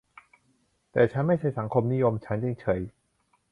[0.91, 2.81] แต่ฉันไม่ใช่สังคมนิยม ฉันจึงเฉย